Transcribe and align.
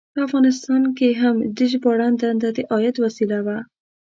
په 0.13 0.19
افغانستان 0.27 0.81
کې 0.97 1.09
هم 1.21 1.35
د 1.57 1.59
ژباړن 1.71 2.13
دنده 2.21 2.49
د 2.53 2.59
عاید 2.71 2.95
وسیله 3.05 3.37
وه. 3.45 3.57